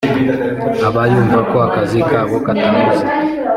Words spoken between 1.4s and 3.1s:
ko akazi kabo katanoze